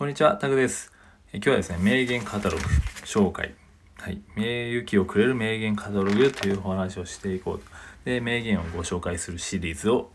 [0.00, 0.90] こんにちは、タグです。
[1.30, 2.64] 今日はですね、名言カタログ
[3.04, 3.54] 紹介。
[3.98, 4.22] はい。
[4.34, 7.66] 名誉をくれる名言カタログというお話をしていこうと。
[8.06, 10.10] で、名言をご紹介するシリーズを、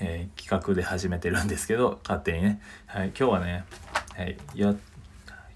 [0.00, 2.60] えー、企画で始めてるんですけど、勝手にね。
[2.86, 3.10] はい。
[3.10, 3.64] 今日はね、
[4.16, 4.36] はい。
[4.56, 4.74] や、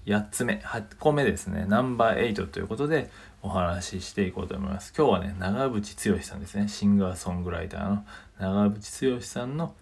[0.05, 1.65] 8つ目、8個目ですね。
[1.67, 3.11] ナンバー8ということで
[3.41, 4.93] お話ししていこうと思います。
[4.97, 6.69] 今日はね、長渕剛さんですね。
[6.69, 8.05] シンガーソングライターの
[8.39, 9.75] 長渕剛さんの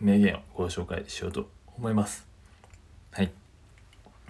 [0.00, 2.35] 名言をご紹介しようと思います。
[3.16, 3.32] はい。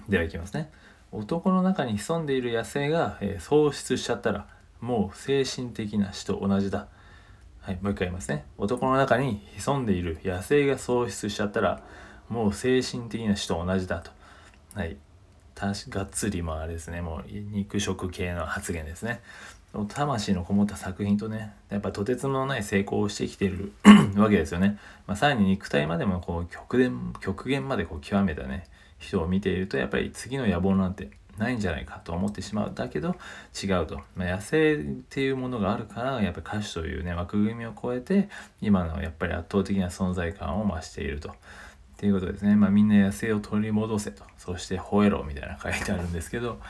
[0.08, 0.70] ではいきますね。
[1.10, 4.46] 男の中に潜んでいる野生が、えー、喪失しちゃったら
[4.80, 6.86] もう精神的な死と同じだ。
[7.62, 8.44] はい、もう一回言いますね。
[8.58, 11.82] 男の中に潜んでいる野生が喪失しちゃったら
[12.28, 14.12] もう精神的な死と同じだと。
[14.74, 14.96] はい。
[15.56, 17.00] たしがっつりまああれですね。
[17.00, 19.20] もう肉食系の発言ですね。
[19.88, 23.72] 魂のこもった作品とねやっぱとてつもない成功をしてきてる
[24.16, 24.78] わけですよね。
[25.06, 33.16] まあ、さらに肉体までもこう極限極限までこう極めたね人を見ているとやっぱり次の野望なんてないんじゃないかと思ってしまうだけど
[33.62, 38.28] 違うと、まあ、野生っていうものがあるからやっぱり歌手というね枠組みを超えて
[38.62, 41.34] 今のやっぱり圧倒的な存在感を増していると。
[41.96, 42.54] っていうことですね。
[42.56, 44.22] まあみんな野生を取り戻せと。
[44.36, 46.60] そして吠えろみたいな書いてあるんですけど、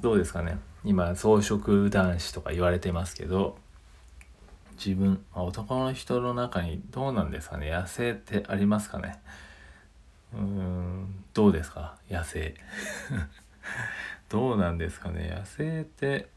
[0.00, 0.58] どうですかね。
[0.84, 3.58] 今草食男子とか言われてますけど、
[4.84, 7.70] 自分、まあ、男の人の中にどうなんですかね。
[7.70, 9.18] 野生ってありますかね。
[10.34, 11.96] うーんどうですか？
[12.10, 12.54] 野生
[14.30, 16.28] どうなんですかね野生って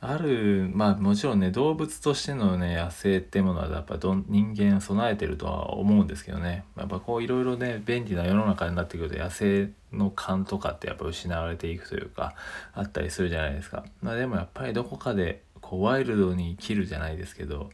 [0.00, 6.64] あるまあもちろんね動物としてのね野生ってものはやっぱど人間備えてるとは思うんですけどね。
[6.76, 12.34] やっぱこういろいろね便利な世の中になってくると野生の勘とかってやっぱ失われていくというか
[12.74, 17.70] あったりするじゃないですか、まあ、でもやっぱりどこかでこうワイルドに生きるじゃないですけど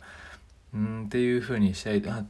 [0.73, 2.03] うんっていうふうにしたい。
[2.09, 2.25] あ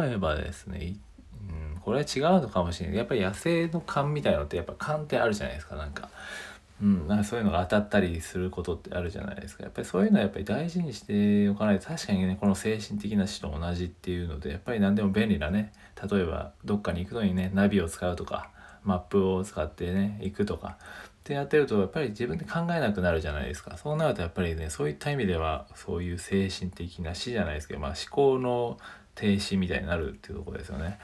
[0.00, 0.96] 例えばですね
[1.40, 2.96] うん、これは違うのかもしれない。
[2.96, 6.08] やっぱり野生の勘みたいのってやっぱ勘ってあるじゃないですかなんか。
[6.82, 9.62] うん、なんかそういうのが当たったりすることってあるじゃないですか。
[9.62, 15.72] やっぱりそういうのはやっぱり大事にしておかないと確かにねこの精神的な死と同じっていうのでやっぱり何でも便利なね
[16.10, 18.50] 例えばどっかに行くのにねナビを使うとか
[18.82, 23.78] マップを使ってね行くとかってやってるとやっぱり自分で考えなくなるじゃないですか。
[23.78, 28.78] そうなるとやっぱりねそういった意味ではそういう精神的な死じゃないですけどまあ思考の
[29.14, 30.98] 停止みたいになるっていうとこですよね。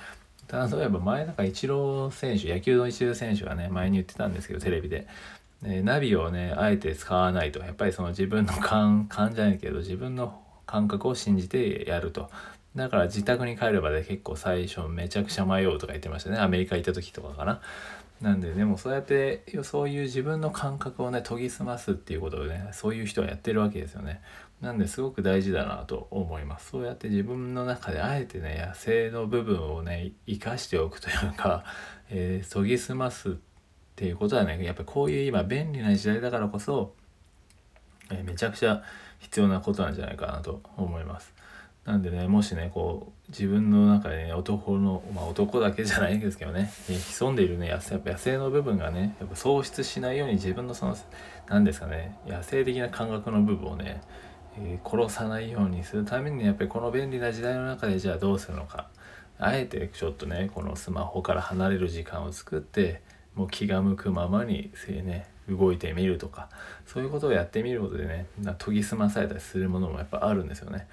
[0.52, 5.06] 例えば前なんかイチロー選手野球のイチロー選手がね前に言ってたんですけどテレビで。
[5.62, 7.60] でナビをねあえて使わないと。
[7.60, 12.30] やっぱりその自分の 感感じゃないけど自分の感覚を信じてやると。
[12.76, 16.38] だから自宅に帰るまで結構最初めちゃくちゃ迷うとか言ってましたね。
[16.38, 17.60] アメリカ行った時とかかな。
[18.20, 24.20] なんででもそうやってそういう自分の感覚をね研ぎ澄ますっていうことをねそういう人はやってるわけですよね。
[24.60, 26.70] なんですごく大事だなと思います。
[26.70, 31.64] そうやって自分の中であえてね野生の部分をね生かしておくというか、
[32.10, 33.49] えー、研ぎ澄ますって
[34.00, 36.94] ていうことはねやっぱりこういう今便利な時代だからこそ、
[38.10, 38.82] え、めちゃくちゃ
[39.18, 41.34] 必要なことなんじゃないかなと思います。
[41.84, 50.96] なんでねもしねこう自分の中でね男のまあ男だけじゃないんですけどね、え、潜んでいるねやっぱ野生の部分がねやっぱ喪失しないように自分のその
[51.46, 54.00] 何ですかね野生的な感覚の部分をね
[54.58, 58.88] えー、殺さないようにするためにやっぱりこの便利な時代の中でじゃあどうするのか。
[59.42, 63.00] あえてちょっとねこのスマホから離れる時間を作って
[63.40, 64.70] もう気が向くままに
[65.02, 66.50] ね動いてみるとか
[66.86, 70.86] そういうことをやってみることでね研ぎ澄まされたりするものもやっぱあるんですよね。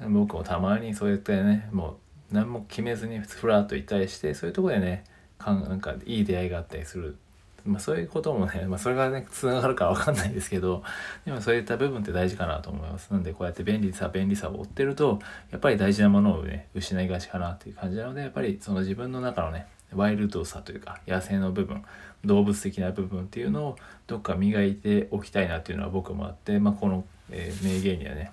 [0.00, 1.98] うん、僕もたまにそうやってねも
[2.32, 5.04] う何も決めずにふらっといたりしてそういうとこでね
[5.36, 7.18] かんなんかいい出会いがあったりする。
[7.66, 10.82] まあ、そういうこともね、まあ、それがねつながるかわかんないですけど
[11.26, 13.12] でもそういった部分って大事かなと思います。
[13.12, 15.18] なんでこうやって便利さ便利さを追ってると
[15.50, 21.82] やっぱり大事なものをね失いがちかなっていう感じなのでやっぱりその自分の中のねワイルドさというか野生の部分
[22.24, 28.32] 動物的な部分っていうのをどっか磨いておきたいなっていうのは僕もあって、まあ、この、えー、名言にはね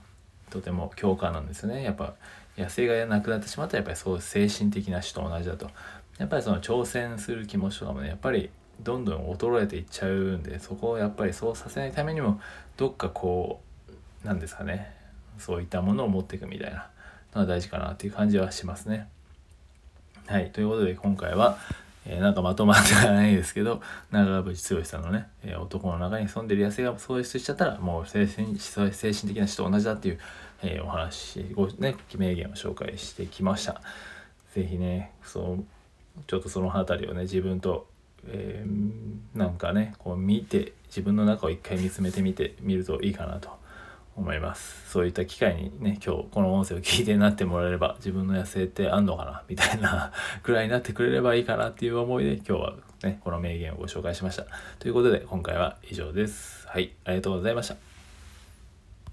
[0.50, 2.16] とても共感なんですよねやっぱ
[2.57, 5.69] 野生がなくなってしまったらやっぱりそう精神的な死と同じだと
[6.18, 8.50] やっぱりその挑戦する気持ちとかもねやっぱり
[8.81, 12.39] どんどん衰えていっちゃうんでそこをやっぱりそうさせないためにも
[12.75, 13.62] どっかこ
[14.24, 14.94] うなんですかね
[15.38, 16.89] そういったものを持っていくみたいな
[17.33, 19.07] のは大事かなっていう感じはしますね。
[20.27, 21.57] はいということで今回は、
[22.06, 23.81] えー、なんかまとまってないですけど
[24.12, 30.19] 長渕剛さんのね、えー、男の中に潜んでる野生が喪失しちゃったらもう精神精神的な死と同じだっていう、
[30.63, 33.81] えー、お話ごね名言を紹介してきました。
[34.53, 35.63] 是非ねそう
[36.27, 37.88] ちょっとその辺りをね自分と
[38.29, 43.50] えー、なんかねこう見て自分の中を一回見つめてみてみるといいかなと
[44.17, 44.89] 思います。
[44.91, 50.11] そういった機会にね今日この音声を聞いてなってもらえれば自分の野生ってあんのかなみたいな
[50.43, 52.73] くらいになってくれればいいかなっていう思いで今日は
[53.03, 54.45] ねこの名言をご紹介しました。
[54.79, 56.67] ということで今回は以上です。
[56.67, 57.87] はいありがとうございました。